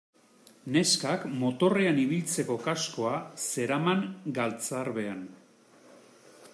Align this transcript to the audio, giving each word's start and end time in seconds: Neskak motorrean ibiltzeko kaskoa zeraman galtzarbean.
Neskak 0.75 1.25
motorrean 1.41 1.99
ibiltzeko 2.05 2.57
kaskoa 2.65 3.13
zeraman 3.49 4.03
galtzarbean. 4.39 5.23